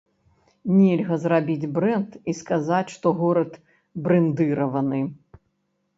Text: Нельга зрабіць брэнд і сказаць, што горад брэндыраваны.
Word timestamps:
Нельга 0.77 1.17
зрабіць 1.25 1.69
брэнд 1.75 2.17
і 2.33 2.35
сказаць, 2.39 2.93
што 2.95 3.07
горад 3.19 3.51
брэндыраваны. 4.09 5.07